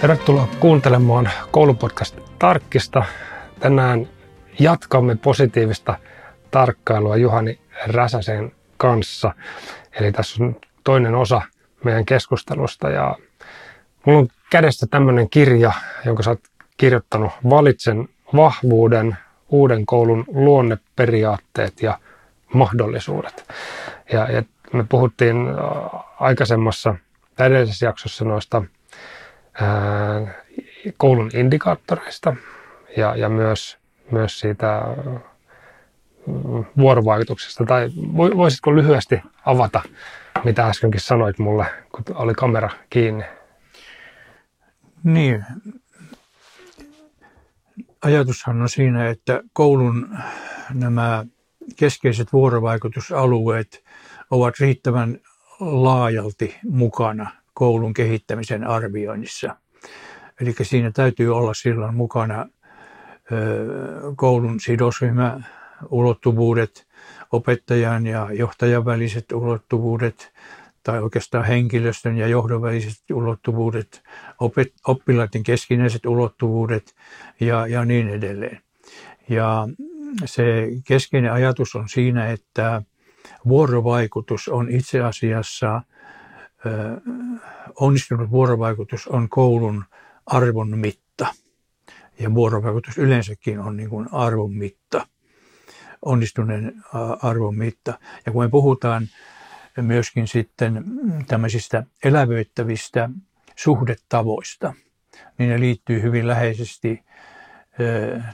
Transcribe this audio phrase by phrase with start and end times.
[0.00, 3.04] Tervetuloa kuuntelemaan koulupodcast Tarkkista.
[3.60, 4.08] Tänään
[4.58, 5.98] jatkamme positiivista
[6.50, 9.34] tarkkailua Juhani Räsäsen kanssa.
[10.00, 11.42] Eli tässä on toinen osa
[11.84, 13.16] meidän keskustelusta ja
[14.06, 15.72] mulla on kädessä tämmöinen kirja,
[16.04, 16.40] jonka sä oot
[16.76, 19.16] kirjoittanut Valitsen vahvuuden,
[19.48, 21.98] uuden koulun luonneperiaatteet ja
[22.54, 23.48] mahdollisuudet.
[24.12, 24.42] Ja, ja
[24.72, 25.36] me puhuttiin
[26.20, 26.94] aikaisemmassa
[27.38, 28.62] edellisessä jaksossa noista
[30.96, 32.36] koulun indikaattoreista
[32.96, 33.78] ja, ja myös,
[34.10, 34.82] myös siitä
[36.78, 37.64] vuorovaikutuksesta.
[37.64, 37.90] Tai
[38.36, 39.82] voisitko lyhyesti avata,
[40.44, 43.24] mitä äskenkin sanoit mulle, kun oli kamera kiinni?
[45.04, 45.44] Niin.
[48.02, 50.18] Ajatushan on siinä, että koulun
[50.74, 51.24] nämä
[51.76, 53.84] keskeiset vuorovaikutusalueet
[54.30, 55.20] ovat riittävän
[55.60, 59.56] laajalti mukana koulun kehittämisen arvioinnissa.
[60.40, 62.46] Eli siinä täytyy olla silloin mukana
[64.16, 65.40] koulun sidosryhmä
[65.90, 66.86] ulottuvuudet,
[67.32, 70.32] opettajan ja johtajan väliset ulottuvuudet,
[70.82, 74.02] tai oikeastaan henkilöstön ja johdon väliset ulottuvuudet,
[74.86, 76.94] oppilaiden keskinäiset ulottuvuudet
[77.40, 78.60] ja, ja niin edelleen.
[79.28, 79.68] Ja
[80.24, 82.82] se keskeinen ajatus on siinä, että
[83.48, 85.82] vuorovaikutus on itse asiassa,
[87.80, 89.84] onnistunut vuorovaikutus on koulun
[90.26, 91.26] arvon mitta.
[92.18, 95.06] Ja vuorovaikutus yleensäkin on niin kuin arvon mitta,
[96.02, 96.82] onnistuneen
[97.22, 97.98] arvon mitta.
[98.26, 99.08] Ja kun me puhutaan
[99.80, 100.84] myöskin sitten
[101.26, 103.10] tämmöisistä elävöittävistä
[103.56, 104.74] suhdetavoista,
[105.38, 107.04] niin ne liittyy hyvin läheisesti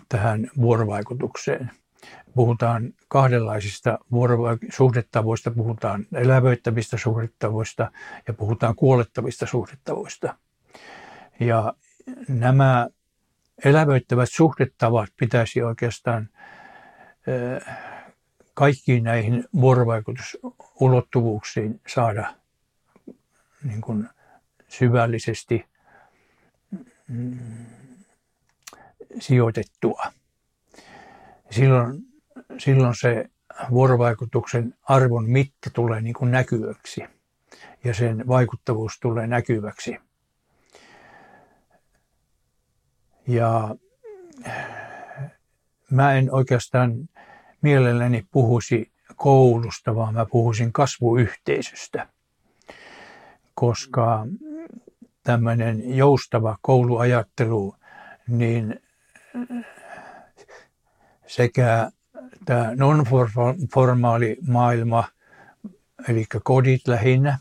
[0.09, 1.71] tähän vuorovaikutukseen.
[2.35, 3.99] Puhutaan kahdenlaisista
[4.71, 7.91] suhdetavoista, puhutaan elävöittävistä suhdetavoista
[8.29, 10.37] ja puhutaan kuolettavista suhdetavoista.
[11.41, 11.75] Ja
[12.29, 12.89] nämä
[13.65, 16.29] elävöittävät suhdetavat pitäisi oikeastaan
[18.55, 22.35] kaikkiin näihin vuorovaikutusulottuvuuksiin saada
[23.65, 24.09] niin kuin
[24.69, 25.65] syvällisesti
[27.09, 27.39] mm,
[29.21, 30.03] sijoitettua.
[31.51, 32.12] Silloin,
[32.59, 33.31] silloin se
[33.71, 37.05] vuorovaikutuksen arvon mitta tulee niin kuin näkyväksi
[37.85, 39.97] ja sen vaikuttavuus tulee näkyväksi.
[43.27, 43.75] Ja
[45.91, 47.09] mä en oikeastaan
[47.63, 52.09] mielelläni puhuisi koulusta, vaan mä puhuisin kasvuyhteisöstä,
[53.55, 54.27] koska
[55.25, 57.77] tämmöinen joustava kouluajattelu,
[58.29, 58.83] niin
[61.27, 61.91] sekä
[62.45, 65.05] tämä non-formaali maailma,
[66.09, 67.39] eli kodit lähinnä,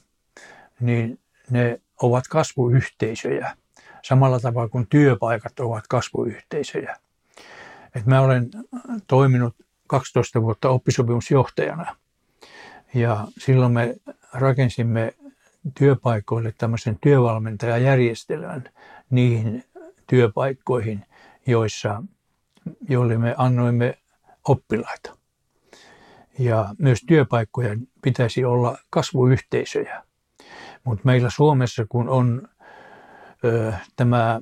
[0.80, 1.20] niin
[1.50, 3.56] ne ovat kasvuyhteisöjä
[4.02, 6.98] samalla tavalla kuin työpaikat ovat kasvuyhteisöjä.
[7.96, 8.50] Et mä olen
[9.08, 9.56] toiminut
[9.88, 11.96] 12 vuotta oppisopimusjohtajana
[12.94, 13.96] ja silloin me
[14.34, 15.14] rakensimme
[15.78, 18.64] työpaikoille tämmöisen työvalmentajajärjestelmän
[19.10, 19.64] niihin
[20.08, 21.06] työpaikkoihin,
[21.48, 22.04] joissa,
[22.90, 23.98] joille me annoimme
[24.48, 25.18] oppilaita.
[26.40, 30.04] Ja myös työpaikkojen pitäisi olla kasvuyhteisöjä.
[30.84, 32.48] Mutta meillä Suomessa, kun on
[33.44, 34.42] ö, tämä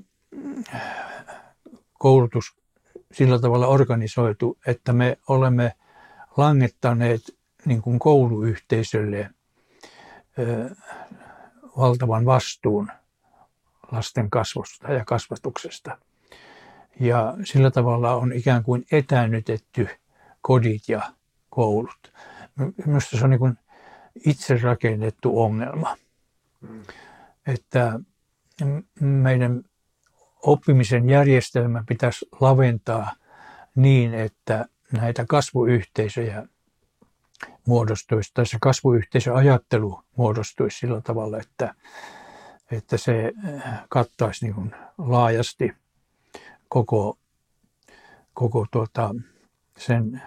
[1.94, 2.46] koulutus
[3.12, 5.74] sillä tavalla organisoitu, että me olemme
[6.38, 7.22] langettaneet
[7.66, 9.30] niin kuin kouluyhteisölle
[10.40, 10.76] ö,
[11.78, 12.92] valtavan vastuun
[13.92, 15.98] lasten kasvusta ja kasvatuksesta.
[17.00, 19.88] Ja sillä tavalla on ikään kuin etänytetty
[20.42, 21.02] kodit ja
[21.50, 22.14] koulut.
[22.86, 23.58] Minusta se on niin kuin
[24.26, 25.98] itse rakennettu ongelma.
[26.62, 26.84] Mm.
[27.48, 28.00] Että
[29.00, 29.64] meidän
[30.44, 33.16] oppimisen järjestelmä pitäisi laventaa
[33.76, 36.48] niin, että näitä kasvuyhteisöjä
[37.68, 41.76] muodostuisi, tai se kasvuyhteisöajattelu muodostuisi sillä tavalla, että,
[42.72, 43.34] että se
[43.90, 45.74] kattaisi niin kuin laajasti
[46.70, 47.18] koko,
[48.34, 49.16] koko tuota,
[49.78, 50.22] sen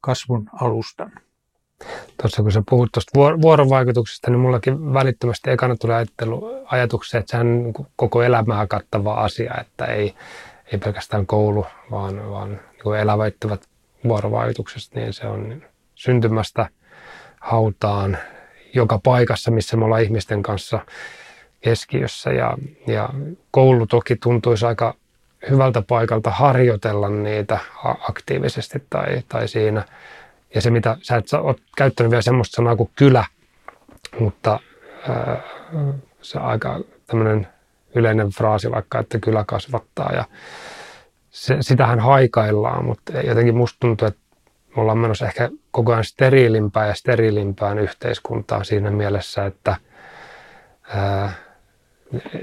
[0.00, 1.12] kasvun alustan.
[2.22, 7.46] Tuossa kun sä puhut tuosta vuorovaikutuksesta, niin mullakin välittömästi ekana tulee ajattelu, ajatuksia, että sehän
[7.46, 10.14] on koko elämää kattava asia, että ei,
[10.72, 13.60] ei pelkästään koulu, vaan, vaan niin elävöittävät
[14.04, 15.62] vuorovaikutuksesta, niin se on
[15.94, 16.68] syntymästä
[17.40, 18.18] hautaan
[18.74, 20.80] joka paikassa, missä me ollaan ihmisten kanssa
[21.60, 22.30] keskiössä.
[22.32, 23.08] Ja, ja
[23.50, 24.94] koulu toki tuntuisi aika
[25.50, 27.58] hyvältä paikalta harjoitella niitä
[28.08, 29.84] aktiivisesti tai, tai siinä–
[30.54, 33.24] ja se, mitä sä et ole käyttänyt vielä semmoista sanaa kuin kylä,
[34.20, 34.60] mutta
[35.08, 35.42] ää,
[36.22, 37.46] se aika tämmöinen
[37.94, 40.24] yleinen fraasi vaikka, että kylä kasvattaa ja
[41.30, 44.20] se, sitähän haikaillaan, mutta jotenkin musta tuntuu, että
[44.76, 49.76] me ollaan menossa ehkä koko ajan steriilimpään ja steriilimpään yhteiskuntaan siinä mielessä, että
[50.88, 51.32] ää,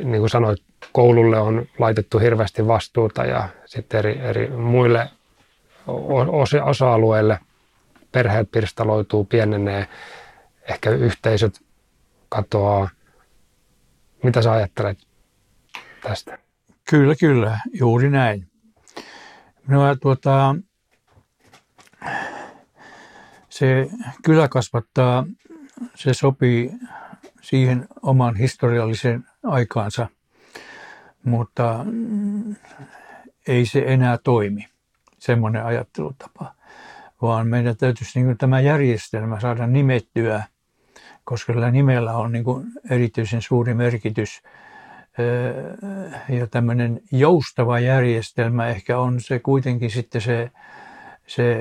[0.04, 5.10] niin kuin sanoit, koululle on laitettu hirveästi vastuuta ja sitten eri, eri muille
[6.64, 7.40] osa-alueille
[8.12, 9.88] perheet pirstaloituu, pienenee,
[10.70, 11.62] ehkä yhteisöt
[12.30, 12.90] katoaa.
[14.24, 14.98] Mitä sä ajattelet
[16.04, 16.38] tästä?
[16.90, 18.48] Kyllä, kyllä, juuri näin.
[19.68, 20.56] No, tuota,
[23.50, 23.90] se
[24.26, 25.26] kylä kasvattaa,
[25.96, 26.72] se sopii
[27.42, 30.08] siihen oman historiallisen aikaansa,
[31.26, 31.86] mutta
[33.48, 34.68] ei se enää toimi,
[35.20, 36.56] semmoinen ajattelutapa.
[37.22, 40.44] Vaan meidän täytyisi niin tämä järjestelmä saada nimettyä,
[41.24, 42.46] koska sillä nimellä on niin
[42.90, 44.42] erityisen suuri merkitys.
[46.30, 50.52] Ja tämmöinen joustava järjestelmä ehkä on se kuitenkin sitten se
[51.28, 51.58] se,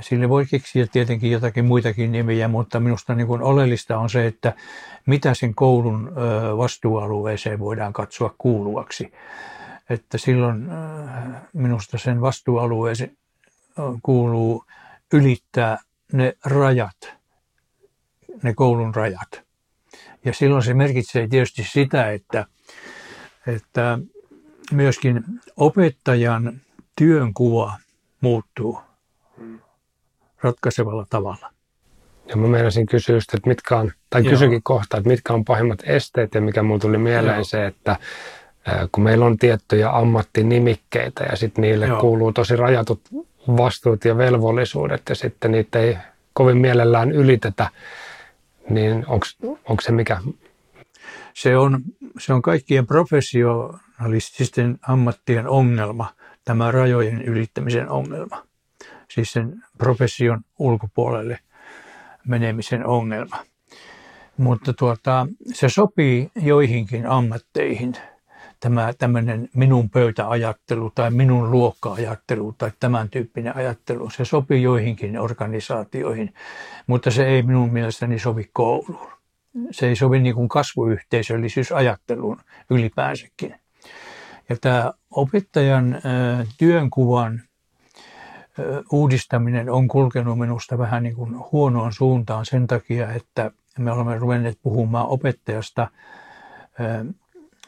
[0.00, 4.52] sille voi keksiä tietenkin jotakin muitakin nimiä, mutta minusta niin kuin oleellista on se, että
[5.06, 6.12] mitä sen koulun
[6.56, 9.12] vastuualueeseen voidaan katsoa kuuluvaksi.
[9.90, 10.68] Että silloin
[11.52, 13.16] minusta sen vastuualueeseen
[14.02, 14.64] kuuluu
[15.12, 15.78] ylittää
[16.12, 17.14] ne rajat,
[18.42, 19.42] ne koulun rajat.
[20.24, 22.46] Ja silloin se merkitsee tietysti sitä, että,
[23.46, 23.98] että
[24.72, 25.24] myöskin
[25.56, 26.60] opettajan
[26.96, 27.76] työnkuva–
[28.22, 28.80] muuttuu
[30.42, 31.50] ratkaisevalla tavalla.
[32.26, 35.78] Ja mä meinasin kysyä just, että mitkä on, tai kysynkin kohta, että mitkä on pahimmat
[35.84, 37.44] esteet ja mikä mulla tuli mieleen Joo.
[37.44, 37.96] se, että
[38.92, 42.00] kun meillä on tiettyjä ammattinimikkeitä ja sitten niille Joo.
[42.00, 43.00] kuuluu tosi rajatut
[43.56, 45.96] vastuut ja velvollisuudet ja sitten niitä ei
[46.32, 47.68] kovin mielellään ylitetä,
[48.70, 50.18] niin onko se mikä?
[51.34, 51.82] Se on,
[52.18, 56.06] se on kaikkien professionalististen ammattien ongelma–
[56.44, 58.46] tämä rajojen ylittämisen ongelma,
[59.08, 61.38] siis sen profession ulkopuolelle
[62.26, 63.36] menemisen ongelma.
[64.36, 67.94] Mutta tuota, se sopii joihinkin ammatteihin,
[68.60, 74.10] tämä tämmöinen minun pöytäajattelu tai minun luokkaajattelu tai tämän tyyppinen ajattelu.
[74.10, 76.34] Se sopii joihinkin organisaatioihin,
[76.86, 79.12] mutta se ei minun mielestäni sovi kouluun.
[79.70, 82.40] Se ei sovi niin kuin kasvuyhteisöllisyysajatteluun
[82.70, 83.54] ylipäänsäkin.
[84.52, 86.00] Ja tämä opettajan
[86.58, 87.42] työnkuvan
[88.92, 94.58] uudistaminen on kulkenut minusta vähän niin kuin huonoon suuntaan sen takia, että me olemme ruvenneet
[94.62, 95.90] puhumaan opettajasta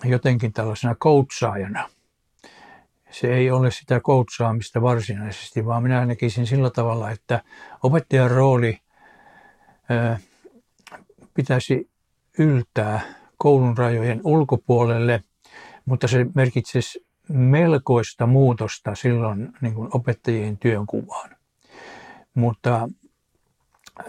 [0.04, 1.88] jotenkin tällaisena coachaajana.
[3.10, 7.42] Se ei ole sitä coachaamista varsinaisesti, vaan minä näkisin sillä tavalla, että
[7.82, 8.78] opettajan rooli
[11.34, 11.90] pitäisi
[12.38, 13.00] yltää
[13.38, 15.22] koulun rajojen ulkopuolelle–
[15.84, 21.30] mutta se merkitsisi melkoista muutosta silloin niin kuin opettajien työnkuvaan.
[22.34, 22.88] Mutta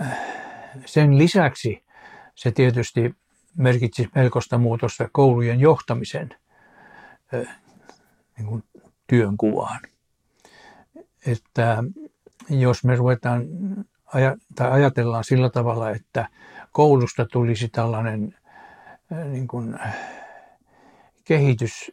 [0.01, 0.18] äh,
[0.86, 1.83] sen lisäksi
[2.36, 3.16] se tietysti
[3.57, 6.30] merkitsisi melkoista muutosta koulujen johtamisen
[7.33, 7.57] äh,
[8.38, 8.63] niin kuin
[9.07, 9.80] työnkuvaan.
[11.27, 11.83] Että
[12.50, 13.44] jos me ruvetaan
[14.56, 16.30] tai ajatellaan sillä tavalla, että
[16.72, 18.36] koulusta tulisi tällainen
[19.12, 19.79] äh, niin kuin,
[21.25, 21.91] kehitys,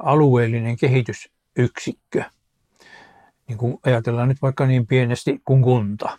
[0.00, 2.24] alueellinen kehitysyksikkö.
[3.48, 6.18] Niin kuin ajatellaan nyt vaikka niin pienesti kuin kunta,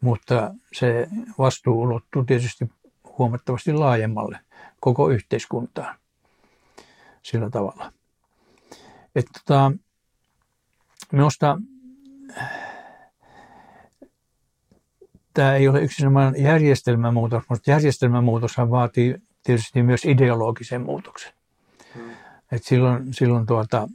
[0.00, 2.70] mutta se vastuu ulottuu tietysti
[3.18, 4.38] huomattavasti laajemmalle
[4.80, 5.96] koko yhteiskuntaan
[7.22, 7.92] sillä tavalla.
[9.14, 9.72] Että tota,
[11.12, 11.58] minusta
[15.34, 21.35] tämä ei ole yksinomaan järjestelmämuutos, mutta järjestelmämuutoshan vaatii tietysti myös ideologisen muutoksen.
[22.52, 23.88] Et silloin silloin tuota,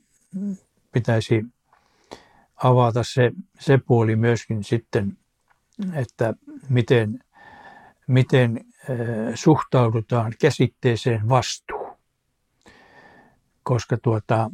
[0.91, 1.46] pitäisi
[2.63, 5.17] avata se, se puoli myöskin sitten,
[5.93, 6.34] että
[6.70, 7.20] miten,
[8.08, 8.65] miten
[9.36, 11.98] suhtaudutaan käsitteeseen vastuu.
[13.63, 14.51] Koska tuota,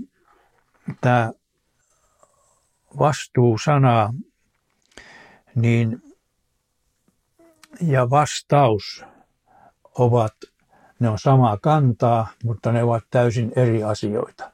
[1.01, 1.31] tämä
[2.99, 4.13] vastuu-sana
[5.55, 6.01] niin,
[7.81, 9.03] ja vastaus
[9.83, 10.33] ovat
[10.99, 14.51] ne on samaa kantaa, mutta ne ovat täysin eri asioita.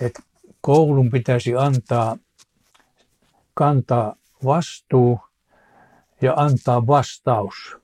[0.00, 0.12] Et
[0.60, 2.16] koulun pitäisi antaa,
[3.54, 5.20] kantaa vastuu
[6.20, 7.76] ja antaa vastaus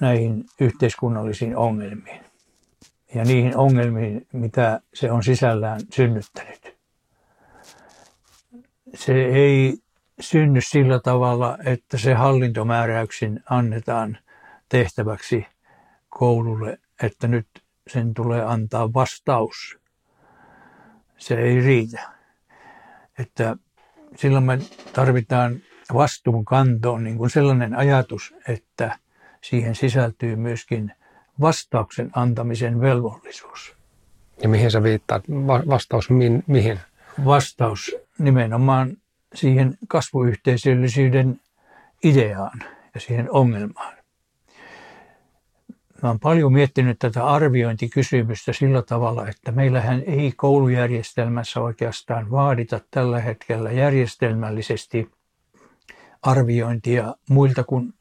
[0.00, 2.24] näihin yhteiskunnallisiin ongelmiin
[3.14, 6.76] ja niihin ongelmiin, mitä se on sisällään synnyttänyt.
[8.94, 9.74] Se ei
[10.20, 14.18] synny sillä tavalla, että se hallintomääräyksin annetaan
[14.74, 15.46] tehtäväksi
[16.08, 17.46] koululle, että nyt
[17.86, 19.78] sen tulee antaa vastaus.
[21.16, 22.00] Se ei riitä.
[23.18, 23.56] Että
[24.16, 24.58] silloin me
[24.92, 25.56] tarvitaan
[25.94, 28.98] vastuunkantoon niin kuin sellainen ajatus, että
[29.40, 30.92] siihen sisältyy myöskin
[31.40, 33.76] vastauksen antamisen velvollisuus.
[34.42, 35.24] Ja mihin sä viittaat?
[35.68, 36.80] Vastaus min, mihin?
[37.24, 38.96] Vastaus nimenomaan
[39.34, 41.40] siihen kasvuyhteisöllisyyden
[42.04, 42.58] ideaan
[42.94, 44.03] ja siihen ongelmaan.
[46.04, 53.20] Mä olen paljon miettinyt tätä arviointikysymystä sillä tavalla, että meillähän ei koulujärjestelmässä oikeastaan vaadita tällä
[53.20, 55.10] hetkellä järjestelmällisesti
[56.22, 57.94] arviointia muilta kuin,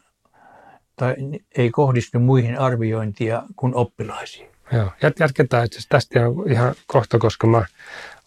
[0.95, 1.15] tai
[1.57, 4.49] ei kohdistu muihin arviointia kuin oppilaisiin.
[4.71, 7.65] Joo, jatketaan itse tästä ihan kohta, koska mä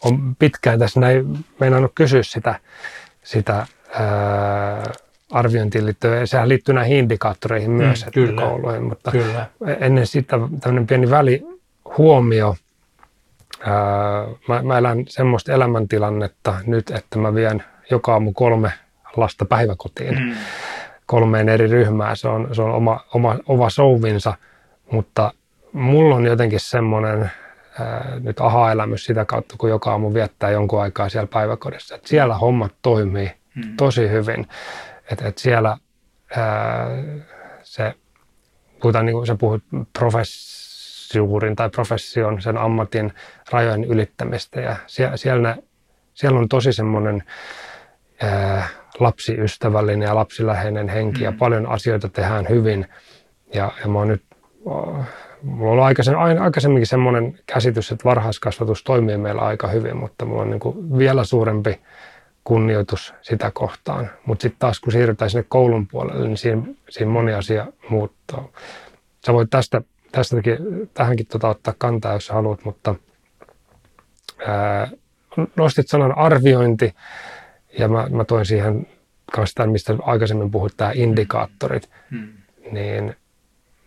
[0.05, 2.61] olen pitkään tässä näin meinannut kysyä sitä,
[3.23, 4.93] sitä ää,
[5.39, 9.47] arviointiin liittyy, sehän liittyy näihin indikaattoreihin mm, myös, mm, että kyllä, kouluihin, mutta kyllä.
[9.81, 12.57] ennen sitä tämmöinen pieni välihuomio.
[13.61, 13.75] Ää,
[14.49, 18.73] mä, mä elän semmoista elämäntilannetta nyt, että mä vien joka aamu kolme
[19.17, 20.35] lasta päiväkotiin mm.
[21.07, 22.17] kolmeen eri ryhmään.
[22.17, 24.35] Se on, se on oma, oma, oma souvinsa,
[24.91, 25.33] mutta
[25.73, 27.31] mulla on jotenkin semmoinen
[27.81, 31.95] ää, nyt aha-elämys sitä kautta, kun joka aamu viettää jonkun aikaa siellä päiväkodissa.
[31.95, 33.77] Että siellä hommat toimii mm.
[33.77, 34.47] tosi hyvin.
[35.11, 35.77] Että et siellä
[36.37, 36.89] ää,
[37.63, 37.95] se,
[38.83, 39.63] puhutaan niin kuin sä puhut
[39.99, 43.13] professuurin tai profession, sen ammatin
[43.51, 45.57] rajojen ylittämistä ja siellä, siellä,
[46.15, 47.23] siellä on tosi semmoinen
[48.23, 51.25] ää, lapsiystävällinen ja lapsiläheinen henki mm.
[51.25, 52.87] ja paljon asioita tehdään hyvin.
[53.55, 54.23] Ja, ja mä oon nyt,
[55.43, 60.51] mulla on aikaisemmin, aikaisemminkin semmoinen käsitys, että varhaiskasvatus toimii meillä aika hyvin, mutta mulla on
[60.51, 61.81] niin kuin vielä suurempi
[62.47, 64.11] kunnioitus sitä kohtaan.
[64.27, 68.53] Mutta sitten taas kun siirrytään sinne koulun puolelle, niin siinä, siinä moni asia muuttuu.
[69.27, 70.59] Sä voit tästä, tästäkin,
[70.95, 72.95] tähänkin tota ottaa kantaa, jos haluat, mutta
[74.47, 74.89] ää,
[75.57, 76.95] nostit sanan arviointi
[77.79, 78.87] ja mä, mä toin siihen
[79.33, 82.29] kanssa tämän, mistä aikaisemmin puhuit, tämä indikaattorit, hmm.
[82.73, 83.17] niin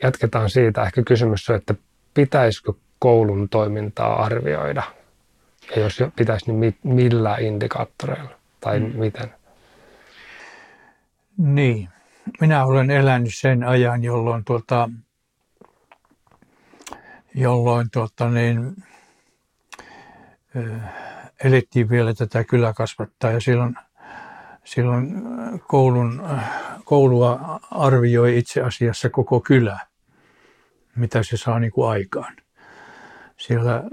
[0.04, 0.84] jatketaan siitä.
[0.84, 1.75] Ehkä kysymys on, että
[2.13, 4.84] pitäisikö koulun toimintaa arvioida?
[5.75, 8.38] Ja jos pitäisi, niin millä indikaattoreilla?
[8.60, 9.00] Tai mm.
[9.00, 9.34] miten?
[11.38, 11.89] Niin.
[12.42, 14.89] Minä olen elänyt sen ajan, jolloin, tuota,
[17.36, 18.75] jolloin tuota, niin,
[21.44, 23.75] elettiin vielä tätä kyläkasvattaa ja silloin,
[24.63, 25.22] silloin
[25.68, 26.24] koulun,
[26.86, 29.80] koulua arvioi itse asiassa koko kylä,
[30.96, 32.36] mitä se saa niin kuin aikaan.
[33.38, 33.84] Siellä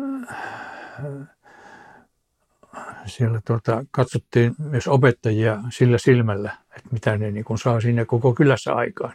[3.06, 8.34] siellä tuota, katsottiin myös opettajia sillä silmällä, että mitä ne niin kuin saa siinä koko
[8.34, 9.12] kylässä aikaan.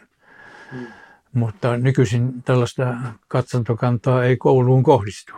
[0.72, 0.86] Mm.
[1.32, 2.94] Mutta nykyisin tällaista
[3.28, 5.32] katsontokantaa ei kouluun kohdistu.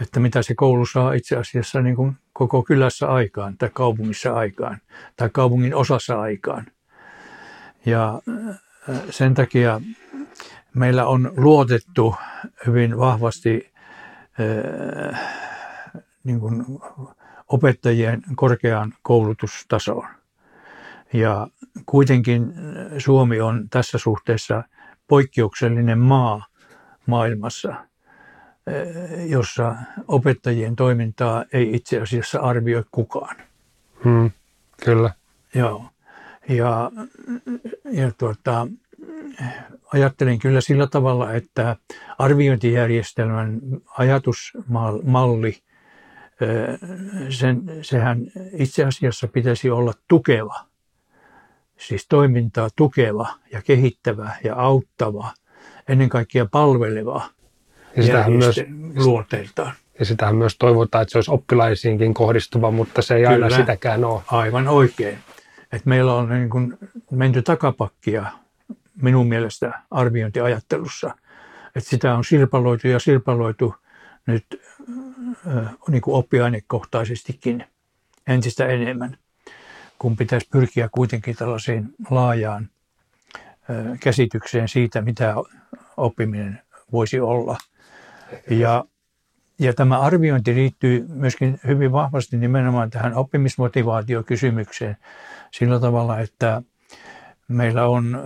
[0.00, 4.78] Että mitä se koulu saa itse asiassa niin kuin koko kylässä aikaan tai kaupungissa aikaan
[5.16, 6.66] tai kaupungin osassa aikaan.
[7.86, 8.56] Ja äh,
[9.10, 9.80] sen takia
[10.74, 12.14] meillä on luotettu
[12.66, 13.72] hyvin vahvasti
[14.40, 15.20] äh,
[16.24, 16.64] niin kuin
[17.48, 20.08] opettajien korkeaan koulutustasoon.
[21.12, 21.48] Ja
[21.86, 22.52] kuitenkin
[22.98, 24.64] Suomi on tässä suhteessa
[25.08, 26.46] poikkeuksellinen maa
[27.06, 27.74] maailmassa,
[29.26, 29.76] jossa
[30.08, 33.36] opettajien toimintaa ei itse asiassa arvioi kukaan.
[34.04, 34.30] Hmm,
[34.84, 35.10] kyllä.
[35.54, 35.84] Joo.
[36.48, 36.90] Ja,
[37.92, 38.66] ja tuota,
[39.92, 41.76] ajattelen kyllä sillä tavalla, että
[42.18, 43.60] arviointijärjestelmän
[43.98, 45.62] ajatusmalli
[47.30, 48.20] sen, sehän
[48.52, 50.54] itse asiassa pitäisi olla tukeva,
[51.76, 55.32] siis toimintaa tukeva ja kehittävä ja auttava,
[55.88, 57.28] ennen kaikkea palveleva
[57.96, 58.60] ja sitähän myös,
[58.96, 59.72] luonteeltaan.
[59.98, 64.04] Ja sitähän myös toivotaan, että se olisi oppilaisiinkin kohdistuva, mutta se ei Kyllä, aina sitäkään
[64.04, 64.22] ole.
[64.26, 65.18] Aivan oikein.
[65.72, 66.78] Et meillä on niin kuin
[67.10, 68.26] menty takapakkia
[69.02, 71.14] minun mielestä arviointiajattelussa.
[71.76, 73.74] että sitä on sirpaloitu ja sirpaloitu
[74.26, 74.44] nyt
[75.88, 77.64] niin kuin oppiainekohtaisestikin
[78.26, 79.18] entistä enemmän,
[79.98, 82.70] kun pitäisi pyrkiä kuitenkin tällaiseen laajaan
[84.00, 85.34] käsitykseen siitä, mitä
[85.96, 87.58] oppiminen voisi olla.
[88.50, 88.84] Ja,
[89.58, 94.96] ja tämä arviointi liittyy myöskin hyvin vahvasti nimenomaan tähän oppimismotivaatiokysymykseen
[95.50, 96.62] sillä tavalla, että
[97.48, 98.18] meillä on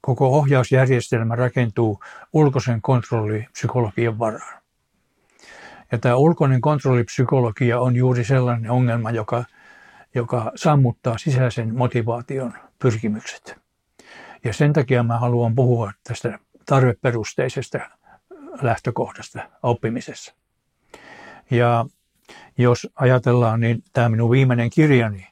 [0.00, 2.00] koko ohjausjärjestelmä rakentuu
[2.32, 4.59] ulkoisen kontrollipsykologian varaan.
[5.92, 9.44] Ja tämä ulkoinen kontrollipsykologia on juuri sellainen ongelma, joka,
[10.14, 13.56] joka sammuttaa sisäisen motivaation pyrkimykset.
[14.44, 17.78] Ja sen takia mä haluan puhua tästä tarveperusteisesta
[18.62, 20.34] lähtökohdasta oppimisessa.
[21.50, 21.86] Ja
[22.58, 25.26] jos ajatellaan, niin tämä minun viimeinen kirjani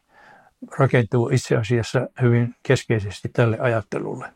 [0.79, 4.27] rakentuu itse asiassa hyvin keskeisesti tälle ajattelulle.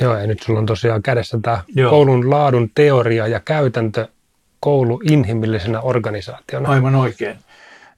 [0.00, 1.90] Joo, ja nyt sulla on tosiaan kädessä tämä Joo.
[1.90, 4.08] koulun laadun teoria ja käytäntö
[4.60, 6.68] koulu inhimillisenä organisaationa.
[6.68, 7.36] Aivan oikein.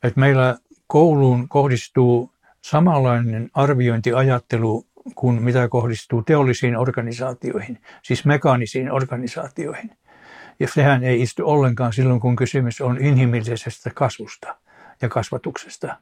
[0.03, 2.31] että meillä kouluun kohdistuu
[2.63, 9.91] samanlainen arviointiajattelu kuin mitä kohdistuu teollisiin organisaatioihin, siis mekaanisiin organisaatioihin.
[10.61, 14.57] Ja sehän ei istu ollenkaan silloin, kun kysymys on inhimillisestä kasvusta
[15.03, 15.97] ja kasvatuksesta,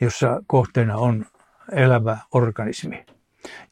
[0.00, 1.26] jossa kohteena on
[1.72, 3.06] elävä organismi.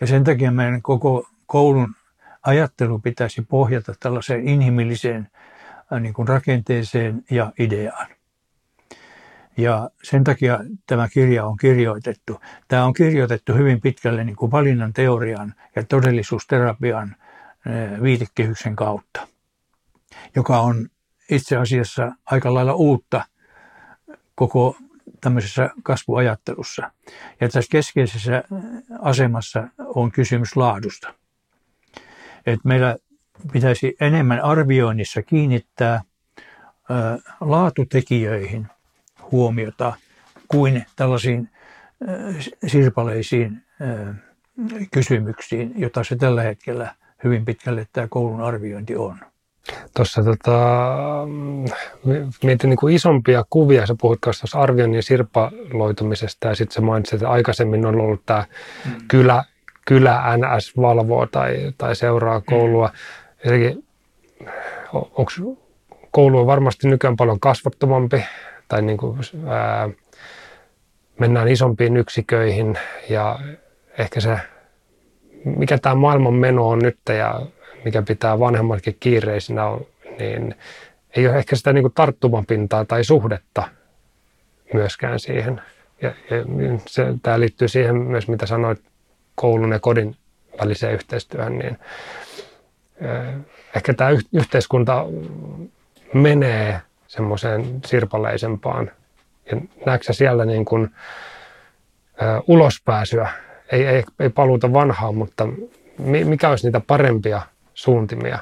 [0.00, 1.94] Ja sen takia meidän koko koulun
[2.42, 5.28] ajattelu pitäisi pohjata tällaiseen inhimilliseen
[6.00, 8.06] niin kuin rakenteeseen ja ideaan.
[9.56, 12.40] Ja sen takia tämä kirja on kirjoitettu.
[12.68, 17.16] Tämä on kirjoitettu hyvin pitkälle niin kuin valinnan teorian ja todellisuusterapian
[17.66, 19.28] äh, viitekehyksen kautta,
[20.36, 20.88] joka on
[21.30, 23.24] itse asiassa aika lailla uutta
[24.34, 24.76] koko
[25.20, 26.90] tämmöisessä kasvuajattelussa.
[27.40, 28.42] Ja tässä keskeisessä äh,
[29.00, 31.14] asemassa on kysymys laadusta
[32.46, 32.96] että meillä
[33.52, 36.02] pitäisi enemmän arvioinnissa kiinnittää
[37.40, 38.66] laatutekijöihin
[39.30, 39.92] huomiota
[40.48, 41.48] kuin tällaisiin
[42.66, 43.62] sirpaleisiin
[44.92, 49.18] kysymyksiin, jota se tällä hetkellä hyvin pitkälle tämä koulun arviointi on.
[49.96, 50.58] Tuossa tota,
[52.42, 57.30] mietin niin kuin isompia kuvia, sä puhut tuossa arvioinnin sirpaloitumisesta ja sitten sä mainitsit, että
[57.30, 58.44] aikaisemmin on ollut tämä
[58.84, 58.92] mm.
[59.08, 59.44] kylä,
[59.86, 62.44] kylä NS valvoo tai, tai seuraa mm.
[62.46, 62.88] koulua.
[62.88, 63.21] Mm.
[63.44, 63.78] Eli
[64.92, 65.32] onko
[66.10, 68.24] koulu on varmasti nykyään paljon kasvattomampi
[68.68, 69.18] tai niin kuin,
[69.48, 69.88] ää,
[71.18, 73.38] mennään isompiin yksiköihin ja
[73.98, 74.38] ehkä se,
[75.44, 77.46] mikä tämä maailman meno on nyt ja
[77.84, 79.62] mikä pitää vanhemmatkin kiireisinä
[80.18, 80.54] niin
[81.16, 83.68] ei ole ehkä sitä niin kuin tarttumapintaa tai suhdetta
[84.74, 85.62] myöskään siihen.
[86.02, 86.36] Ja, ja
[86.86, 88.80] se, tämä liittyy siihen myös, mitä sanoit
[89.34, 90.16] koulun ja kodin
[90.60, 91.78] väliseen yhteistyöhön, niin
[93.76, 95.04] ehkä tämä yhteiskunta
[96.14, 98.90] menee semmoiseen sirpaleisempaan.
[99.50, 100.90] Ja näetkö siellä niin kuin,
[102.46, 103.30] ulospääsyä?
[103.72, 105.48] Ei, ei, ei paluuta vanhaan, mutta
[106.24, 107.42] mikä olisi niitä parempia
[107.74, 108.38] suuntimia?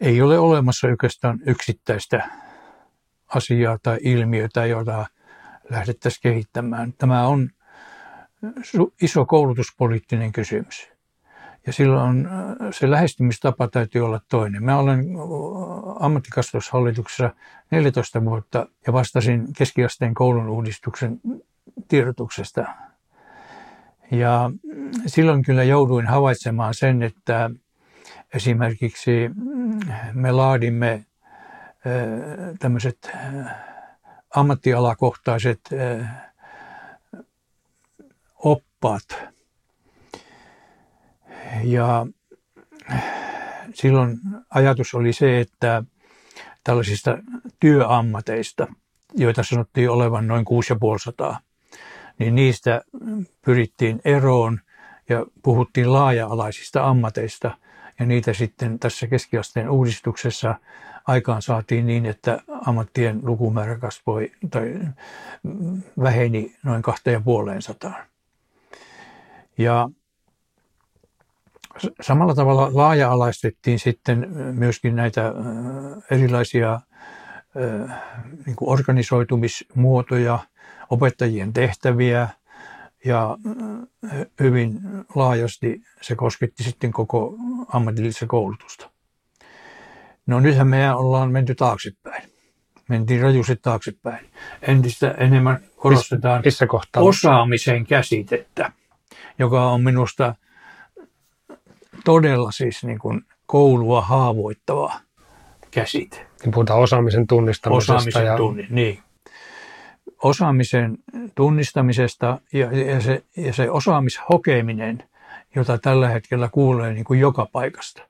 [0.00, 2.28] Ei ole olemassa oikeastaan yksittäistä
[3.34, 5.06] asiaa tai ilmiötä, jota
[5.70, 6.92] lähdettäisiin kehittämään.
[6.92, 7.50] Tämä on
[9.02, 10.92] iso koulutuspoliittinen kysymys.
[11.66, 12.32] Ja silloin äh,
[12.70, 14.64] se lähestymistapa täytyy olla toinen.
[14.64, 15.04] Mä olen
[16.00, 17.30] ammattikasvatushallituksessa
[17.70, 21.20] 14 vuotta ja vastasin keskiasteen koulun uudistuksen
[21.88, 22.64] tiedotuksesta.
[24.10, 24.50] Ja
[25.06, 27.50] silloin kyllä jouduin havaitsemaan sen, että
[28.34, 29.30] esimerkiksi
[30.12, 31.04] me laadimme
[32.58, 33.12] tämmöiset
[34.34, 35.60] ammattialakohtaiset
[38.82, 39.24] oppaat.
[41.64, 42.06] Ja
[43.74, 44.18] silloin
[44.50, 45.82] ajatus oli se, että
[46.64, 47.18] tällaisista
[47.60, 48.66] työammateista,
[49.14, 51.40] joita sanottiin olevan noin 6500,
[52.18, 52.82] niin niistä
[53.44, 54.60] pyrittiin eroon
[55.08, 57.50] ja puhuttiin laaja-alaisista ammateista–
[58.00, 60.54] ja niitä sitten tässä keskiasteen uudistuksessa
[61.06, 64.80] aikaan saatiin niin, että ammattien lukumäärä kasvoi tai
[66.02, 68.11] väheni noin kahteen ja puoleen sataan.
[69.58, 69.88] Ja
[72.00, 75.32] samalla tavalla laaja-alaistettiin sitten myöskin näitä
[76.10, 76.80] erilaisia
[78.46, 80.38] niin kuin organisoitumismuotoja,
[80.90, 82.28] opettajien tehtäviä–
[83.04, 83.36] ja
[84.04, 84.80] äh, hyvin
[85.14, 87.34] laajasti se kosketti sitten koko
[87.68, 88.90] ammatillista koulutusta.
[90.26, 92.22] No nythän me ollaan menty taaksepäin.
[92.88, 94.30] Mentiin rajusti taaksepäin.
[94.62, 98.72] Entistä enemmän korostetaan missä osaamisen käsitettä,
[99.42, 100.34] joka on minusta
[102.04, 104.94] todella siis niin kuin koulua haavoittava
[105.70, 106.26] käsite.
[106.42, 107.94] Niin puhutaan osaamisen tunnistamisesta.
[107.94, 108.36] Osaamisen ja...
[108.36, 108.98] tunni, niin
[110.22, 110.98] osaamisen
[111.34, 115.02] tunnistamisesta ja, ja, se, ja se osaamishokeminen,
[115.54, 118.02] jota tällä hetkellä kuulee niin kuin joka paikasta.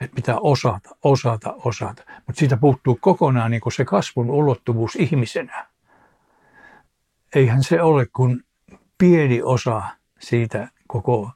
[0.00, 2.02] Että pitää osata, osata, osata.
[2.26, 5.66] Mutta siitä puuttuu kokonaan niin kuin se kasvun ulottuvuus ihmisenä.
[7.34, 8.40] Eihän se ole kuin
[8.98, 9.82] pieni osa
[10.20, 11.30] siitä koko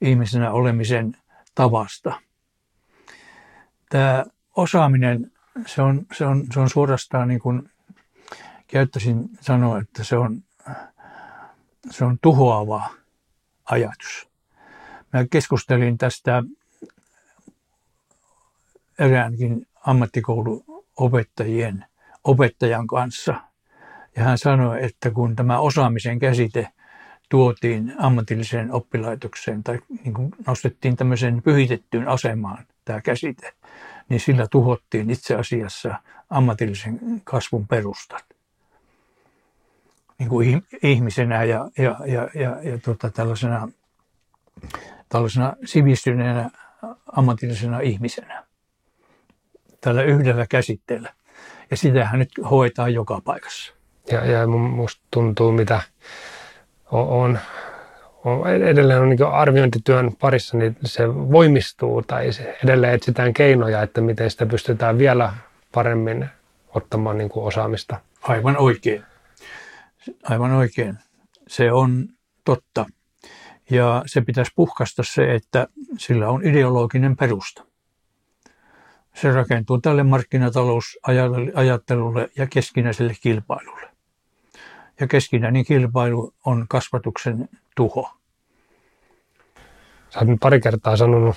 [0.00, 1.16] ihmisenä olemisen
[1.54, 2.20] tavasta.
[3.90, 4.24] Tämä
[4.56, 5.32] osaaminen,
[5.66, 7.70] se on, se on, se on suorastaan niin kuin
[8.66, 10.42] käyttäisin sanoa, että se on
[11.90, 12.90] se on tuhoava
[13.64, 14.28] ajatus.
[15.12, 16.42] Mä keskustelin tästä
[18.98, 21.84] eräänkin ammattikouluopettajien
[22.24, 23.34] opettajan kanssa.
[24.16, 26.68] Ja hän sanoi, että kun tämä osaamisen käsite
[27.32, 33.52] tuotiin ammatilliseen oppilaitokseen tai niin kuin nostettiin tämmöiseen pyhitettyyn asemaan tämä käsite,
[34.08, 35.94] niin sillä tuhottiin itse asiassa
[36.30, 38.24] ammatillisen kasvun perustat.
[40.18, 43.68] Niin kuin ihmisenä ja, ja, ja, ja, ja tota, tällaisena,
[45.08, 46.50] tällaisena sivistyneenä
[47.12, 48.44] ammatillisena ihmisenä.
[49.80, 51.14] Tällä yhdellä käsitteellä.
[51.70, 53.72] Ja sitähän nyt hoitaa joka paikassa.
[54.10, 55.80] Ja, ja musta tuntuu, mitä
[56.92, 57.38] on,
[58.24, 64.00] on edelleen on niin arviointityön parissa, niin se voimistuu tai se edelleen etsitään keinoja, että
[64.00, 65.32] miten sitä pystytään vielä
[65.72, 66.28] paremmin
[66.74, 68.00] ottamaan niin kuin osaamista.
[68.22, 69.04] Aivan oikein.
[70.22, 70.98] Aivan oikein.
[71.48, 72.08] Se on
[72.44, 72.86] totta.
[73.70, 77.64] Ja se pitäisi puhkasta se, että sillä on ideologinen perusta.
[79.14, 83.91] Se rakentuu tälle markkinatalousajattelulle ja keskinäiselle kilpailulle.
[85.02, 88.10] Ja keskinäinen kilpailu on kasvatuksen tuho.
[90.10, 91.36] Sä oot pari kertaa sanonut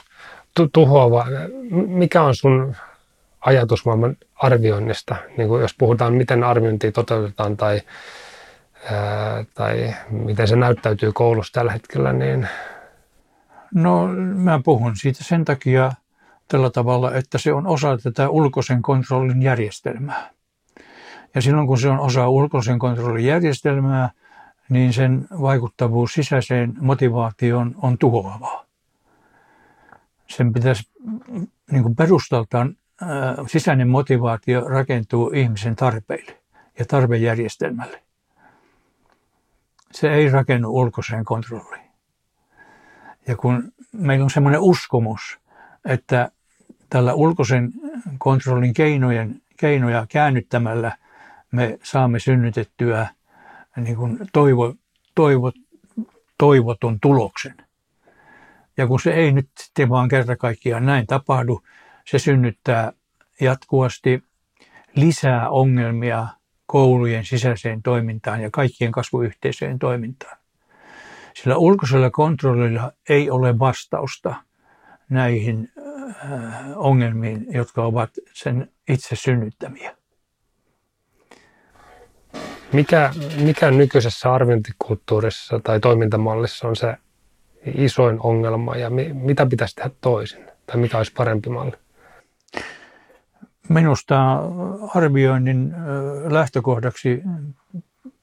[0.55, 1.25] tu- tuhoava.
[1.87, 2.75] Mikä on sun
[3.41, 5.15] ajatusmaailman arvioinnista?
[5.37, 7.81] Niin kuin jos puhutaan, miten arviointia toteutetaan tai,
[8.91, 12.47] ää, tai miten se näyttäytyy koulussa tällä hetkellä, niin...
[13.73, 15.91] No mä puhun siitä sen takia
[16.47, 20.34] tällä tavalla, että se on osa tätä ulkoisen kontrollin järjestelmää.
[21.35, 24.09] Ja silloin kun se on osa ulkoisen kontrollin järjestelmää,
[24.69, 28.65] niin sen vaikuttavuus sisäiseen motivaatioon on tuhoavaa.
[30.27, 30.89] Sen pitäisi
[31.71, 32.75] niin kuin perustaltaan
[33.47, 36.37] sisäinen motivaatio rakentuu ihmisen tarpeille
[36.79, 38.01] ja tarvejärjestelmälle.
[39.91, 41.85] Se ei rakennu ulkoiseen kontrolliin.
[43.27, 45.39] Ja kun meillä on semmoinen uskomus,
[45.85, 46.31] että
[46.89, 47.71] tällä ulkoisen
[48.17, 50.97] kontrollin keinojen, keinoja käännyttämällä
[51.55, 53.07] me saamme synnytettyä
[53.77, 54.73] niin kuin toivo,
[55.15, 55.51] toivo,
[56.37, 57.55] toivotun tuloksen.
[58.77, 61.61] Ja kun se ei nyt sitten vaan kerta kaikkiaan näin tapahdu,
[62.05, 62.93] se synnyttää
[63.41, 64.23] jatkuvasti
[64.95, 66.27] lisää ongelmia
[66.65, 70.37] koulujen sisäiseen toimintaan ja kaikkien kasvuyhteisöjen toimintaan.
[71.33, 74.35] Sillä ulkoisella kontrollilla ei ole vastausta
[75.09, 79.95] näihin äh, ongelmiin, jotka ovat sen itse synnyttämiä.
[82.75, 86.97] Mikä, mikä nykyisessä arviointikulttuurissa tai toimintamallissa on se
[87.75, 90.45] isoin ongelma ja mi, mitä pitäisi tehdä toisin?
[90.65, 91.71] Tai mikä olisi parempi malli?
[93.69, 94.39] Minusta
[94.95, 95.73] arvioinnin
[96.29, 97.23] lähtökohdaksi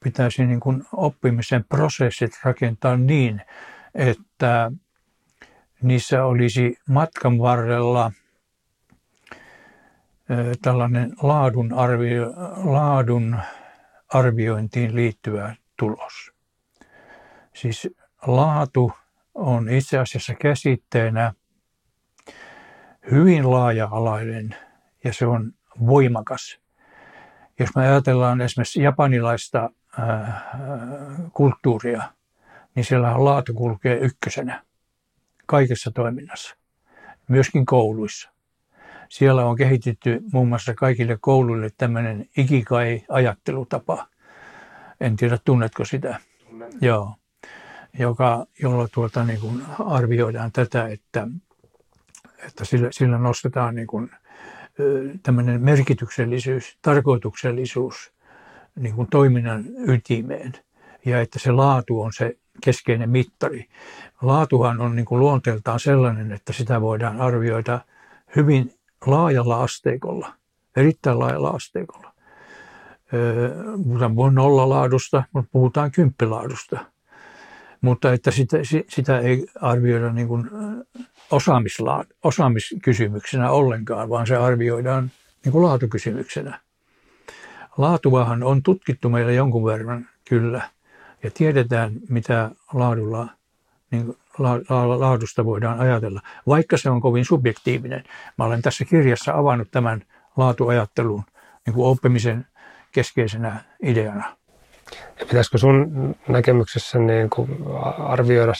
[0.03, 3.41] pitäisi niin kuin oppimisen prosessit rakentaa niin,
[3.95, 4.71] että
[5.81, 8.11] niissä olisi matkan varrella
[10.61, 13.37] tällainen laadun, arvio, laadun
[14.13, 16.31] arviointiin liittyvä tulos.
[17.53, 17.89] Siis
[18.27, 18.91] laatu
[19.33, 21.33] on itse asiassa käsitteenä
[23.11, 24.55] hyvin laaja-alainen
[25.03, 25.53] ja se on
[25.87, 26.59] voimakas.
[27.59, 30.41] Jos me ajatellaan esimerkiksi japanilaista ää,
[31.33, 32.03] kulttuuria,
[32.75, 34.63] niin siellä laatu kulkee ykkösenä
[35.45, 36.55] kaikessa toiminnassa,
[37.27, 38.32] myöskin kouluissa.
[39.13, 44.07] Siellä on kehitetty muun muassa kaikille kouluille tämmöinen ikikai-ajattelutapa.
[45.01, 46.19] En tiedä, tunnetko sitä?
[46.49, 46.71] Tunnen.
[46.81, 47.15] Joo.
[47.99, 51.27] Joka, jolla tuota, niin kuin arvioidaan tätä, että,
[52.47, 54.11] että sillä, sillä nostetaan niin kuin,
[55.23, 58.13] tämmöinen merkityksellisyys, tarkoituksellisuus
[58.75, 60.53] niin kuin toiminnan ytimeen
[61.05, 63.65] ja että se laatu on se keskeinen mittari.
[64.21, 67.79] Laatuhan on niin kuin luonteeltaan sellainen, että sitä voidaan arvioida
[68.35, 68.73] hyvin
[69.05, 70.33] laajalla asteikolla,
[70.75, 72.13] erittäin laajalla asteikolla.
[73.83, 76.85] Puhutaan nolla laadusta, mutta puhutaan kymppilaadusta.
[77.81, 78.57] Mutta että sitä,
[78.89, 80.49] sitä ei arvioida niin kuin
[82.23, 85.11] osaamiskysymyksenä ollenkaan, vaan se arvioidaan
[85.45, 86.59] niin kuin laatukysymyksenä.
[87.77, 90.69] Laatuahan on tutkittu meillä jonkun verran kyllä,
[91.23, 93.27] ja tiedetään, mitä laadulla
[93.91, 94.17] niin
[94.99, 98.03] laadusta voidaan ajatella, vaikka se on kovin subjektiivinen.
[98.37, 100.03] Mä olen tässä kirjassa avannut tämän
[100.37, 101.23] laatuajattelun
[101.65, 102.47] niin kuin oppimisen
[102.91, 104.37] keskeisenä ideana.
[105.19, 107.49] Ja pitäisikö sun näkemyksessä niin kuin
[107.99, 108.53] arvioida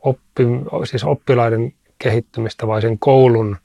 [0.00, 0.44] oppi,
[0.84, 3.56] siis oppilaiden kehittymistä vai sen koulun?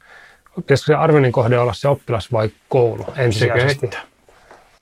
[0.55, 3.85] Pitäisikö se arvioinnin kohde olla se oppilas vai koulu ensisijaisesti?
[3.85, 4.07] Sekä että.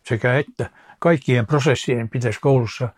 [0.03, 0.69] Sekä että.
[0.99, 2.89] Kaikkien prosessien pitäisi koulussa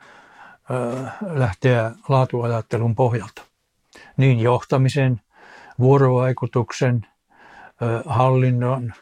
[1.21, 3.41] lähteä laatuajattelun pohjalta.
[4.17, 5.21] Niin johtamisen,
[5.79, 7.05] vuorovaikutuksen,
[8.05, 8.93] hallinnon,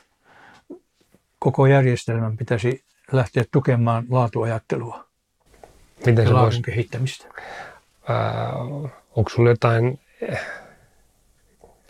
[1.40, 5.06] koko järjestelmän pitäisi lähteä tukemaan laatuajattelua
[6.06, 7.26] Miten ja se laadun voisi, kehittämistä.
[8.10, 8.54] ää,
[9.16, 10.40] onko sinulla jotain eh,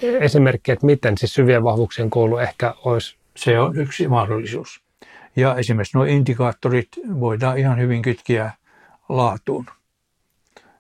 [0.02, 4.82] esimerkkejä, että miten siis syvien vahvuuksien koulu ehkä olisi, Se on yksi mahdollisuus.
[5.36, 6.88] Ja esimerkiksi nuo indikaattorit
[7.20, 8.52] voidaan ihan hyvin kytkiä
[9.18, 9.66] laatuun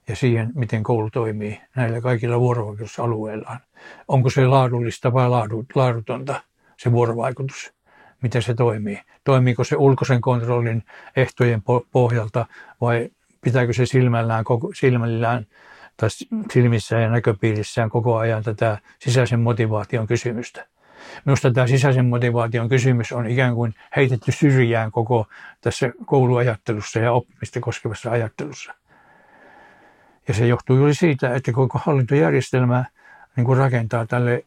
[0.07, 3.59] ja siihen, miten koulu toimii näillä kaikilla vuorovaikutusalueillaan.
[4.07, 6.41] Onko se laadullista vai laadu- laadutonta
[6.77, 7.73] se vuorovaikutus,
[8.21, 8.99] miten se toimii.
[9.23, 10.83] Toimiiko se ulkoisen kontrollin
[11.15, 12.45] ehtojen po- pohjalta
[12.81, 13.09] vai
[13.41, 15.47] pitääkö se silmällään, koko, silmällään
[15.97, 16.09] tai
[16.53, 20.67] silmissään ja näköpiirissään koko ajan tätä sisäisen motivaation kysymystä.
[21.25, 25.27] Minusta tämä sisäisen motivaation kysymys on ikään kuin heitetty syrjään koko
[25.61, 28.73] tässä kouluajattelussa ja oppimista koskevassa ajattelussa.
[30.27, 32.85] Ja se johtuu juuri siitä, että koko hallintojärjestelmä
[33.35, 34.45] niin kuin rakentaa tälle,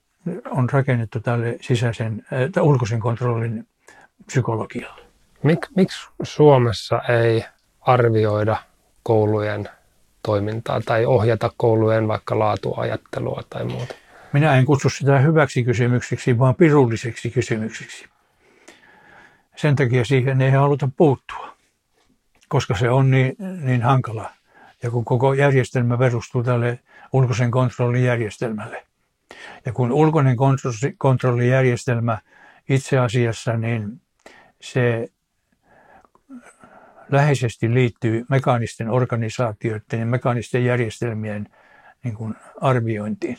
[0.50, 3.66] on rakennettu tälle sisäisen, äh, ulkoisen kontrollin
[4.26, 5.02] psykologialle.
[5.42, 7.44] mik, miksi Suomessa ei
[7.80, 8.56] arvioida
[9.02, 9.68] koulujen
[10.22, 13.94] toimintaa tai ohjata koulujen vaikka laatuajattelua tai muuta?
[14.34, 18.06] Minä en kutsu sitä hyväksi kysymykseksi, vaan pirulliseksi kysymykseksi.
[19.56, 21.56] Sen takia siihen ei haluta puuttua,
[22.48, 24.30] koska se on niin, niin hankala.
[24.82, 26.78] Ja kun koko järjestelmä perustuu tälle
[27.12, 28.86] ulkoisen kontrollin järjestelmälle.
[29.66, 32.18] Ja kun ulkoinen kontrolli- kontrollijärjestelmä
[32.68, 34.00] itse asiassa, niin
[34.60, 35.08] se
[37.10, 41.48] läheisesti liittyy mekaanisten organisaatioiden ja mekaanisten järjestelmien
[42.04, 43.38] niin kuin arviointiin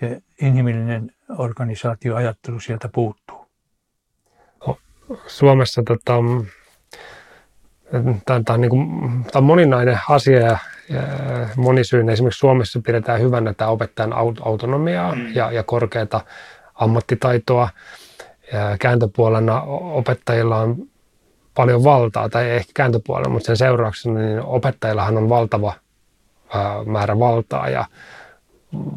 [0.00, 3.46] se inhimillinen organisaatioajattelu sieltä puuttuu.
[5.26, 6.14] Suomessa tota,
[8.24, 11.02] tämä on, niin kuin, tämä on moninainen asia ja, ja
[11.56, 12.12] monisyinen.
[12.12, 15.34] Esimerkiksi Suomessa pidetään hyvänä tämä opettajan aut- autonomiaa mm.
[15.34, 16.20] ja, ja korkeata
[16.74, 17.68] ammattitaitoa.
[18.52, 20.76] Ja kääntöpuolena opettajilla on
[21.54, 25.72] paljon valtaa, tai ei ehkä kääntöpuolella, mutta sen seurauksena niin opettajillahan on valtava
[26.54, 27.84] ää, määrä valtaa ja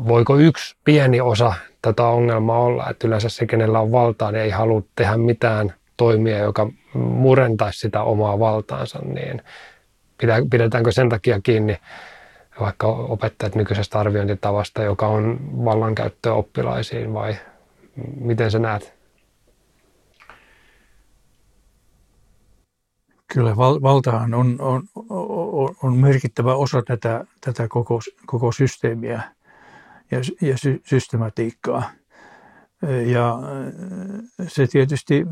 [0.07, 4.49] voiko yksi pieni osa tätä ongelmaa olla, että yleensä se, kenellä on valtaa, niin ei
[4.49, 9.41] halua tehdä mitään toimia, joka murentaisi sitä omaa valtaansa, niin
[10.51, 11.77] pidetäänkö sen takia kiinni
[12.59, 17.35] vaikka opettajat nykyisestä arviointitavasta, joka on vallankäyttöä oppilaisiin vai
[18.19, 18.99] miten sä näet?
[23.33, 29.21] Kyllä val, valtahan on, on, on, on merkittävä osa tätä, tätä koko, koko systeemiä
[30.11, 31.91] ja, ja sy, systematiikkaa.
[33.05, 33.37] Ja
[34.47, 35.25] se tietysti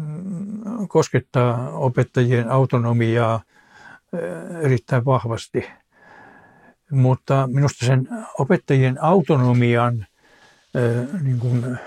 [0.87, 3.41] koskettaa opettajien autonomiaa
[4.61, 5.67] erittäin vahvasti.
[6.91, 8.07] Mutta minusta sen
[8.39, 10.05] opettajien autonomian
[11.21, 11.77] niin kuin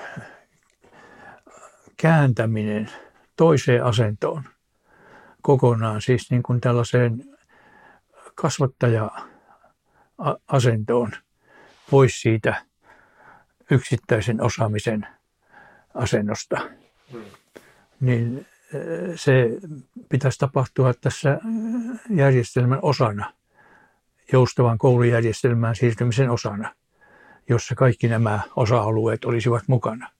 [1.97, 2.91] kääntäminen
[3.37, 4.45] toiseen asentoon
[5.43, 7.25] kokonaan, siis niin kuin tällaiseen
[8.35, 11.11] kasvattaja-asentoon
[11.91, 12.70] pois siitä
[13.71, 15.07] yksittäisen osaamisen
[15.95, 16.61] asennosta,
[17.13, 17.25] hmm.
[18.01, 18.47] niin
[19.15, 19.49] se
[20.09, 21.39] pitäisi tapahtua tässä
[22.11, 23.33] järjestelmän osana,
[24.33, 26.75] joustavan koulujärjestelmään siirtymisen osana,
[27.49, 30.11] jossa kaikki nämä osa-alueet olisivat mukana.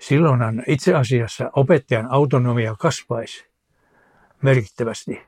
[0.00, 3.46] Silloinhan itse asiassa opettajan autonomia kasvaisi
[4.42, 5.27] merkittävästi.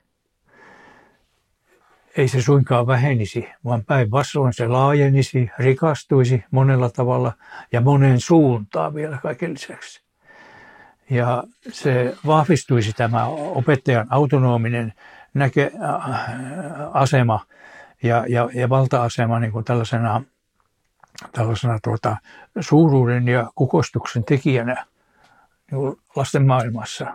[2.17, 7.33] Ei se suinkaan vähenisi, vaan päinvastoin se laajenisi, rikastuisi monella tavalla
[7.73, 10.03] ja monen suuntaan vielä kaiken lisäksi.
[11.11, 14.93] Ja se vahvistuisi tämä opettajan autonominen
[15.35, 16.21] näke, äh,
[16.93, 17.47] asema
[18.03, 20.23] ja, ja, ja valta-asema niin kuin tällaisena,
[21.33, 22.17] tällaisena tuota,
[22.61, 24.87] suuruuden ja kukostuksen tekijänä
[25.71, 27.07] niin lasten maailmassa,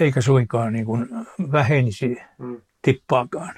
[0.00, 1.08] eikä suinkaan niin kuin
[1.52, 2.22] vähenisi
[2.82, 3.54] tippaakaan,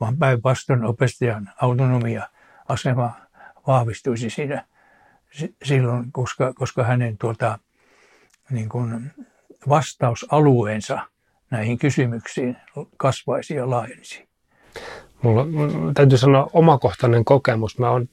[0.00, 2.28] vaan päinvastoin opettajan autonomia
[2.68, 3.12] asema
[3.66, 4.64] vahvistuisi siinä
[5.64, 7.58] silloin, koska, koska hänen tuota,
[8.50, 9.12] niin kuin
[9.68, 11.00] vastausalueensa
[11.50, 12.56] näihin kysymyksiin
[12.96, 14.28] kasvaisi ja laajenisi.
[15.22, 15.46] Mulla
[15.94, 17.78] täytyy sanoa omakohtainen kokemus.
[17.78, 18.08] Mä oon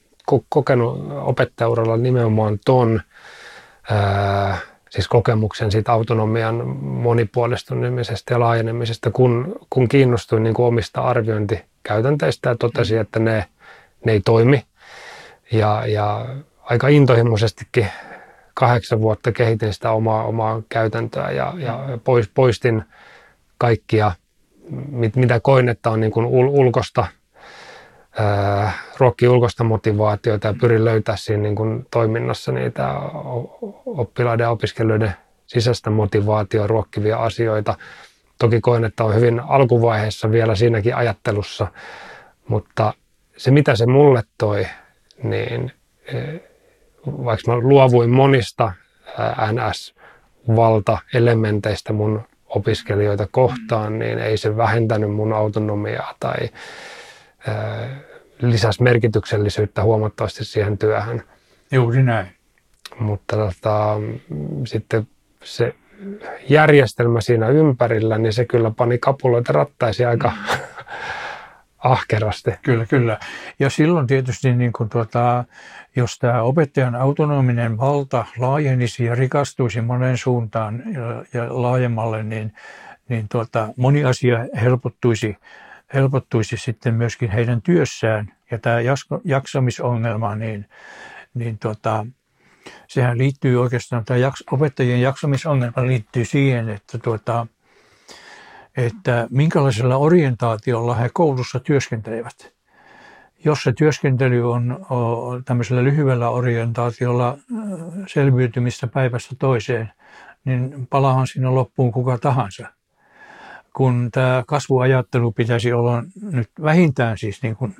[0.48, 3.00] kokenut opettajauralla nimenomaan ton,
[3.90, 4.58] ää,
[4.96, 12.56] siis kokemuksen siitä autonomian monipuolistumisesta ja laajenemisesta, kun, kun kiinnostuin niin kuin omista arviointikäytänteistä ja
[12.56, 13.46] totesin, että ne,
[14.04, 14.64] ne ei toimi.
[15.52, 16.26] Ja, ja
[16.62, 17.86] aika intohimoisestikin
[18.54, 21.98] kahdeksan vuotta kehitin sitä omaa, omaa käytäntöä ja, ja
[22.34, 22.82] poistin
[23.58, 24.12] kaikkia
[24.90, 27.06] mit, mitä koin, että on niin kuin ul, ulkosta,
[28.18, 32.94] ää, ruokkii ulkoista motivaatiota ja pyrin löytää siinä niin kuin toiminnassa niitä
[33.86, 35.12] oppilaiden ja opiskelijoiden
[35.46, 37.74] sisäistä motivaatioa ruokkivia asioita.
[38.38, 41.66] Toki koen, että on hyvin alkuvaiheessa vielä siinäkin ajattelussa,
[42.48, 42.94] mutta
[43.36, 44.66] se mitä se mulle toi,
[45.22, 45.72] niin
[47.06, 48.72] vaikka mä luovuin monista
[49.52, 53.98] NS-valta-elementeistä mun opiskelijoita kohtaan, mm.
[53.98, 56.36] niin ei se vähentänyt mun autonomiaa tai
[58.42, 61.22] lisäsi merkityksellisyyttä huomattavasti siihen työhön.
[61.72, 62.26] Juuri näin.
[62.98, 63.96] Mutta tota,
[64.66, 65.06] sitten
[65.44, 65.74] se
[66.48, 70.58] järjestelmä siinä ympärillä, niin se kyllä pani kapuloita rattaisi aika mm.
[71.92, 72.50] ahkerasti.
[72.62, 73.18] Kyllä, kyllä.
[73.58, 75.44] Ja silloin tietysti niin kuin tuota,
[75.96, 82.52] jos tämä opettajan autonominen valta laajenisi ja rikastuisi monen suuntaan ja, ja laajemmalle, niin,
[83.08, 85.36] niin tuota, moni asia helpottuisi,
[85.94, 88.32] helpottuisi sitten myöskin heidän työssään.
[88.50, 88.76] Ja tämä
[89.24, 90.66] jaksamisongelma, niin,
[91.34, 92.06] niin tuota,
[92.88, 97.46] sehän liittyy oikeastaan, tämä jaks, opettajien jaksamisongelma liittyy siihen, että, tuota,
[98.76, 102.56] että minkälaisella orientaatiolla he koulussa työskentelevät
[103.46, 104.86] jos se työskentely on,
[105.44, 107.38] tämmöisellä lyhyellä orientaatiolla
[108.06, 109.92] selviytymistä päivästä toiseen,
[110.44, 112.72] niin palahan sinne loppuun kuka tahansa.
[113.76, 117.76] Kun tämä kasvuajattelu pitäisi olla nyt vähintään siis niin kuin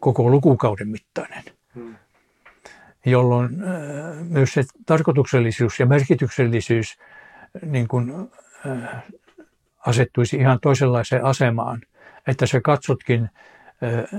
[0.00, 1.96] koko lukukauden mittainen, hmm.
[3.06, 6.98] jolloin äh, myös se tarkoituksellisuus ja merkityksellisyys
[7.62, 8.12] niin kuin,
[8.66, 9.02] äh,
[9.86, 11.80] asettuisi ihan toisenlaiseen asemaan,
[12.26, 13.28] että sä katsotkin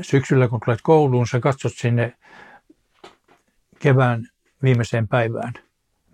[0.01, 2.13] syksyllä, kun tulet kouluun, sä katsot sinne
[3.79, 4.27] kevään
[4.63, 5.53] viimeiseen päivään,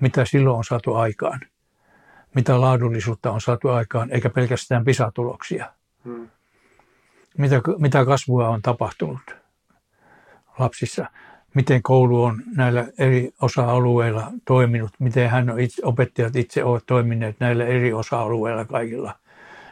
[0.02, 1.40] mitä silloin on saatu aikaan,
[2.36, 5.72] mitä laadullisuutta on saatu aikaan, eikä pelkästään pisatuloksia.
[6.04, 6.30] Hmm.
[7.38, 9.36] Mitä, mitä kasvua on tapahtunut
[10.60, 11.06] lapsissa,
[11.54, 17.36] miten koulu on näillä eri osa-alueilla toiminut, miten hän on itse, opettajat itse ovat toimineet
[17.40, 19.16] näillä eri osa-alueilla kaikilla,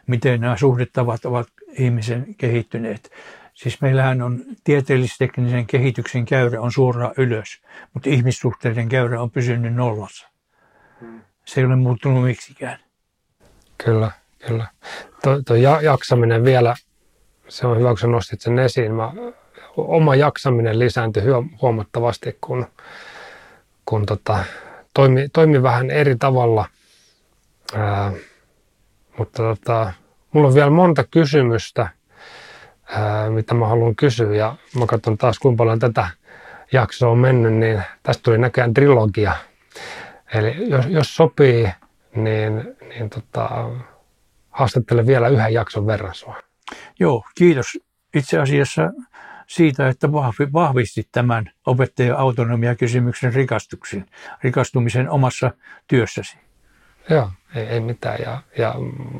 [0.07, 3.11] miten nämä suhdetavat ovat ihmisen kehittyneet.
[3.53, 7.61] Siis meillähän on tieteellisteknisen kehityksen käyrä on suoraan ylös,
[7.93, 10.34] mutta ihmissuhteiden käyrä on pysynyt nollassa.
[11.45, 12.79] Se ei ole muuttunut miksikään.
[13.77, 14.11] Kyllä,
[14.47, 14.67] kyllä.
[15.23, 16.75] Tuo, tuo jaksaminen vielä,
[17.47, 18.91] se on hyvä, kun sä nostit sen esiin.
[18.93, 19.11] Mä,
[19.77, 21.23] oma jaksaminen lisääntyi
[21.61, 22.65] huomattavasti, kun,
[23.85, 24.43] kun tota,
[24.93, 26.65] toimi, toimi vähän eri tavalla.
[27.75, 28.11] Ää,
[29.17, 29.93] mutta tota,
[30.31, 31.89] mulla on vielä monta kysymystä–
[32.89, 34.35] ää, mitä mä haluan kysyä.
[34.35, 36.07] Ja mä katson taas, kuinka paljon tätä
[36.71, 39.35] jaksoa on mennyt, niin tästä tuli näköjään trilogia.
[40.33, 41.67] Eli jos, jos sopii,
[42.15, 43.69] niin, niin tota,
[44.49, 46.35] haastattele vielä yhden jakson verran sua.
[46.99, 47.77] Joo, kiitos
[48.15, 48.91] itse asiassa
[49.47, 50.11] siitä, että
[50.53, 54.05] vahvistit tämän opettajan autonomia-kysymyksen rikastuksen,
[54.43, 55.51] rikastumisen omassa
[55.87, 56.37] työssäsi.
[57.09, 58.17] Joo, ei, ei mitään.
[58.21, 58.75] Ja, ja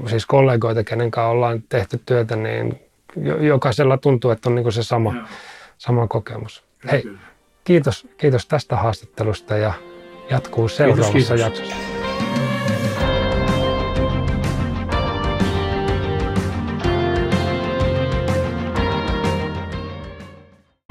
[0.10, 2.80] siis kollegoita, kenen kanssa ollaan tehty työtä, niin
[3.41, 5.28] jokaisella tuntuu, että on niin se sama,
[5.78, 6.63] sama kokemus.
[6.91, 7.04] Hei,
[7.63, 9.74] kiitos, kiitos tästä haastattelusta ja
[10.29, 11.59] jatkuu seuraavassa kiitos, kiitos.
[11.59, 11.94] jaksossa.